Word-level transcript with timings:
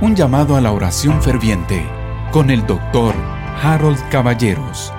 Un 0.00 0.14
llamado 0.14 0.54
a 0.54 0.60
la 0.60 0.70
oración 0.70 1.20
ferviente 1.20 1.84
con 2.30 2.50
el 2.50 2.64
doctor 2.68 3.16
Harold 3.60 3.98
Caballeros. 4.10 4.92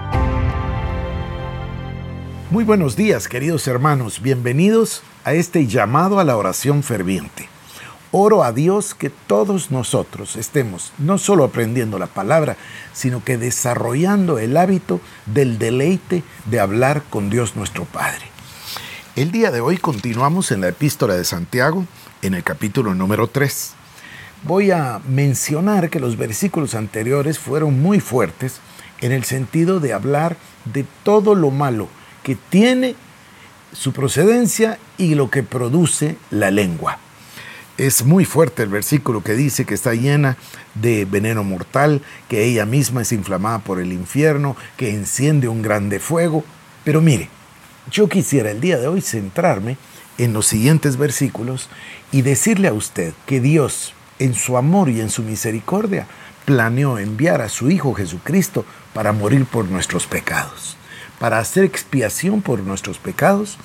Muy 2.51 2.65
buenos 2.65 2.97
días 2.97 3.29
queridos 3.29 3.65
hermanos, 3.69 4.21
bienvenidos 4.21 5.01
a 5.23 5.31
este 5.31 5.67
llamado 5.67 6.19
a 6.19 6.25
la 6.25 6.35
oración 6.35 6.83
ferviente. 6.83 7.47
Oro 8.11 8.43
a 8.43 8.51
Dios 8.51 8.93
que 8.93 9.09
todos 9.09 9.71
nosotros 9.71 10.35
estemos 10.35 10.91
no 10.97 11.17
solo 11.17 11.45
aprendiendo 11.45 11.97
la 11.97 12.07
palabra, 12.07 12.57
sino 12.91 13.23
que 13.23 13.37
desarrollando 13.37 14.37
el 14.37 14.57
hábito 14.57 14.99
del 15.27 15.59
deleite 15.59 16.23
de 16.43 16.59
hablar 16.59 17.03
con 17.09 17.29
Dios 17.29 17.55
nuestro 17.55 17.85
Padre. 17.85 18.25
El 19.15 19.31
día 19.31 19.49
de 19.51 19.61
hoy 19.61 19.77
continuamos 19.77 20.51
en 20.51 20.59
la 20.59 20.67
epístola 20.67 21.15
de 21.15 21.23
Santiago, 21.23 21.85
en 22.21 22.33
el 22.33 22.43
capítulo 22.43 22.93
número 22.93 23.27
3. 23.27 23.78
Voy 24.43 24.71
a 24.71 25.01
mencionar 25.07 25.89
que 25.89 25.99
los 25.99 26.17
versículos 26.17 26.73
anteriores 26.73 27.37
fueron 27.37 27.81
muy 27.81 27.99
fuertes 27.99 28.61
en 29.01 29.11
el 29.11 29.25
sentido 29.25 29.79
de 29.81 29.91
hablar 29.91 30.37
de 30.65 30.85
todo 31.03 31.35
lo 31.35 31.51
malo 31.51 31.89
que 32.23 32.37
tiene 32.49 32.95
su 33.73 33.91
procedencia 33.91 34.79
y 34.97 35.15
lo 35.15 35.29
que 35.29 35.43
produce 35.43 36.15
la 36.31 36.51
lengua. 36.51 36.99
Es 37.77 38.03
muy 38.03 38.25
fuerte 38.25 38.63
el 38.63 38.69
versículo 38.69 39.23
que 39.23 39.33
dice 39.33 39.65
que 39.65 39.73
está 39.73 39.93
llena 39.93 40.37
de 40.73 41.05
veneno 41.05 41.43
mortal, 41.43 42.01
que 42.27 42.45
ella 42.45 42.65
misma 42.65 43.01
es 43.01 43.11
inflamada 43.11 43.59
por 43.59 43.79
el 43.79 43.93
infierno, 43.93 44.55
que 44.75 44.89
enciende 44.89 45.47
un 45.47 45.61
grande 45.61 45.99
fuego. 45.99 46.43
Pero 46.83 47.01
mire, 47.01 47.29
yo 47.91 48.07
quisiera 48.09 48.51
el 48.51 48.61
día 48.61 48.77
de 48.77 48.87
hoy 48.87 49.01
centrarme 49.01 49.77
en 50.17 50.33
los 50.33 50.47
siguientes 50.47 50.97
versículos 50.97 51.69
y 52.11 52.21
decirle 52.21 52.67
a 52.67 52.73
usted 52.73 53.13
que 53.25 53.39
Dios, 53.39 53.93
en 54.19 54.33
su 54.33 54.57
amor 54.57 54.89
y 54.89 55.01
en 55.01 55.09
su 55.09 55.23
misericordia, 55.23 56.07
planeó 56.45 56.99
enviar 56.99 57.41
a 57.41 57.49
su 57.49 57.69
Hijo 57.69 57.93
Jesucristo 57.93 58.65
para 58.93 59.13
morir 59.13 59.45
por 59.45 59.65
nuestros 59.65 60.07
pecados, 60.07 60.77
para 61.19 61.39
hacer 61.39 61.63
expiación 61.63 62.41
por 62.41 62.59
nuestros 62.61 62.97
pecados, 62.97 63.57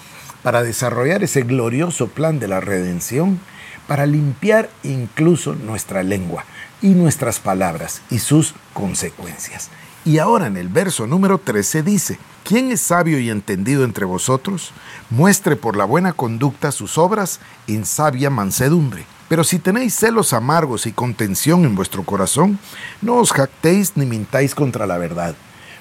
para 0.42 0.62
desarrollar 0.62 1.22
ese 1.22 1.42
glorioso 1.42 2.08
plan 2.08 2.38
de 2.38 2.48
la 2.48 2.61
redención, 2.61 3.41
para 3.86 4.06
limpiar 4.06 4.70
incluso 4.83 5.55
nuestra 5.55 6.02
lengua 6.02 6.44
y 6.83 6.89
nuestras 6.89 7.41
palabras 7.41 8.02
y 8.11 8.18
sus 8.18 8.55
consecuencias. 8.72 9.70
Y 10.05 10.18
ahora 10.18 10.48
en 10.48 10.58
el 10.58 10.68
verso 10.68 11.06
número 11.06 11.39
13 11.39 11.83
dice, 11.83 12.18
¿quién 12.44 12.70
es 12.70 12.83
sabio 12.83 13.18
y 13.18 13.30
entendido 13.30 13.84
entre 13.84 14.05
vosotros? 14.05 14.72
Muestre 15.08 15.56
por 15.56 15.77
la 15.77 15.86
buena 15.86 16.12
conducta 16.12 16.72
sus 16.72 16.98
obras 16.98 17.41
en 17.66 17.86
sabia 17.86 18.28
mansedumbre. 18.28 19.06
Pero 19.34 19.42
si 19.42 19.58
tenéis 19.58 19.96
celos 19.96 20.32
amargos 20.32 20.86
y 20.86 20.92
contención 20.92 21.64
en 21.64 21.74
vuestro 21.74 22.04
corazón, 22.04 22.60
no 23.02 23.16
os 23.16 23.32
jactéis 23.32 23.96
ni 23.96 24.06
mintáis 24.06 24.54
contra 24.54 24.86
la 24.86 24.96
verdad, 24.96 25.34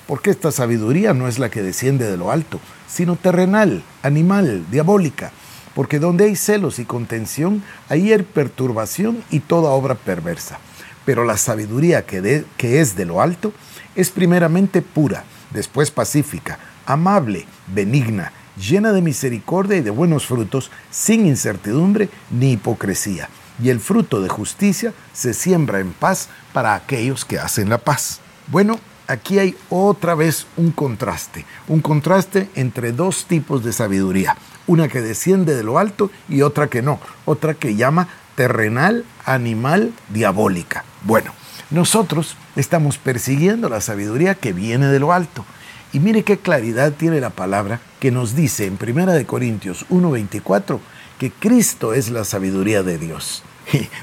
porque 0.07 0.31
esta 0.31 0.51
sabiduría 0.51 1.13
no 1.13 1.27
es 1.27 1.37
la 1.37 1.51
que 1.51 1.61
desciende 1.61 2.09
de 2.09 2.17
lo 2.17 2.31
alto, 2.31 2.59
sino 2.87 3.15
terrenal, 3.15 3.83
animal, 4.01 4.65
diabólica 4.71 5.31
porque 5.75 5.99
donde 5.99 6.23
hay 6.23 6.35
celos 6.35 6.79
y 6.79 6.85
contención, 6.85 7.61
ahí 7.89 8.11
hay 8.11 8.23
perturbación 8.23 9.23
y 9.29 9.39
toda 9.39 9.69
obra 9.69 9.93
perversa. 9.93 10.57
Pero 11.05 11.23
la 11.23 11.37
sabiduría 11.37 12.07
que, 12.07 12.45
que 12.57 12.81
es 12.81 12.95
de 12.95 13.05
lo 13.05 13.21
alto 13.21 13.53
es 13.95 14.09
primeramente 14.09 14.81
pura, 14.81 15.25
después 15.51 15.91
pacífica, 15.91 16.57
amable, 16.87 17.45
benigna, 17.67 18.33
llena 18.57 18.93
de 18.93 19.03
misericordia 19.03 19.77
y 19.77 19.81
de 19.81 19.91
buenos 19.91 20.25
frutos, 20.25 20.71
sin 20.89 21.27
incertidumbre 21.27 22.09
ni 22.31 22.53
hipocresía. 22.53 23.29
Y 23.61 23.69
el 23.69 23.79
fruto 23.79 24.21
de 24.21 24.29
justicia 24.29 24.93
se 25.13 25.33
siembra 25.33 25.79
en 25.79 25.93
paz 25.93 26.29
para 26.53 26.75
aquellos 26.75 27.25
que 27.25 27.39
hacen 27.39 27.69
la 27.69 27.77
paz. 27.77 28.19
Bueno, 28.47 28.79
aquí 29.07 29.39
hay 29.39 29.55
otra 29.69 30.15
vez 30.15 30.47
un 30.57 30.71
contraste, 30.71 31.45
un 31.67 31.81
contraste 31.81 32.49
entre 32.55 32.91
dos 32.91 33.25
tipos 33.25 33.63
de 33.63 33.73
sabiduría, 33.73 34.37
una 34.67 34.87
que 34.87 35.01
desciende 35.01 35.55
de 35.55 35.63
lo 35.63 35.77
alto 35.77 36.09
y 36.29 36.41
otra 36.41 36.67
que 36.67 36.81
no, 36.81 36.99
otra 37.25 37.53
que 37.53 37.75
llama 37.75 38.07
terrenal, 38.35 39.05
animal, 39.25 39.93
diabólica. 40.09 40.83
Bueno, 41.03 41.31
nosotros 41.69 42.37
estamos 42.55 42.97
persiguiendo 42.97 43.69
la 43.69 43.81
sabiduría 43.81 44.35
que 44.35 44.53
viene 44.53 44.87
de 44.87 44.99
lo 44.99 45.13
alto. 45.13 45.45
Y 45.91 45.99
mire 45.99 46.23
qué 46.23 46.39
claridad 46.39 46.91
tiene 46.93 47.19
la 47.19 47.29
palabra 47.29 47.79
que 47.99 48.11
nos 48.11 48.35
dice 48.35 48.65
en 48.65 48.79
1 48.81 49.25
Corintios 49.27 49.85
1:24 49.89 50.79
que 51.23 51.31
Cristo 51.31 51.93
es 51.93 52.09
la 52.09 52.25
sabiduría 52.25 52.83
de 52.83 52.97
Dios. 52.97 53.43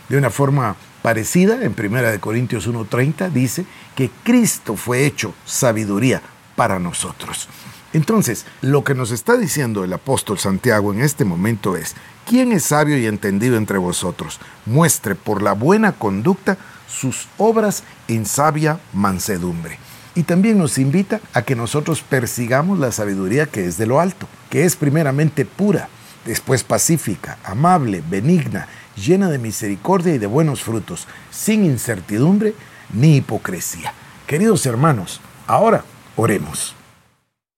de 0.09 0.17
una 0.17 0.31
forma 0.31 0.77
parecida, 1.03 1.63
en 1.63 1.75
1 1.75 2.19
Corintios 2.19 2.67
1:30 2.67 3.29
dice 3.29 3.67
que 3.95 4.11
Cristo 4.25 4.75
fue 4.75 5.05
hecho 5.05 5.35
sabiduría 5.45 6.23
para 6.57 6.79
nosotros. 6.79 7.47
Entonces, 7.93 8.47
lo 8.63 8.85
que 8.85 8.95
nos 8.95 9.11
está 9.11 9.37
diciendo 9.37 9.85
el 9.85 9.93
apóstol 9.93 10.39
Santiago 10.39 10.95
en 10.95 11.03
este 11.03 11.27
momento 11.27 11.77
es, 11.77 11.95
¿quién 12.27 12.53
es 12.53 12.65
sabio 12.65 12.97
y 12.97 13.05
entendido 13.05 13.59
entre 13.59 13.77
vosotros? 13.77 14.41
Muestre 14.65 15.15
por 15.15 15.43
la 15.43 15.53
buena 15.53 15.93
conducta 15.93 16.57
sus 16.89 17.29
obras 17.37 17.83
en 18.09 18.25
sabia 18.25 18.81
mansedumbre. 18.95 19.79
Y 20.15 20.23
también 20.23 20.57
nos 20.57 20.79
invita 20.79 21.21
a 21.35 21.43
que 21.43 21.55
nosotros 21.55 22.01
persigamos 22.01 22.79
la 22.79 22.93
sabiduría 22.93 23.45
que 23.45 23.67
es 23.67 23.77
de 23.77 23.85
lo 23.85 24.01
alto, 24.01 24.27
que 24.49 24.65
es 24.65 24.75
primeramente 24.75 25.45
pura, 25.45 25.91
después 26.25 26.65
pacífica, 26.65 27.39
amable, 27.45 28.03
benigna, 28.09 28.69
llena 28.97 29.29
de 29.31 29.39
misericordia 29.39 30.15
y 30.15 30.19
de 30.19 30.27
buenos 30.27 30.63
frutos, 30.63 31.07
sin 31.31 31.65
incertidumbre 31.65 32.55
ni 32.93 33.17
hipocresía. 33.17 33.95
Queridos 34.27 34.67
hermanos, 34.67 35.21
ahora 35.47 35.85
oremos. 36.17 36.75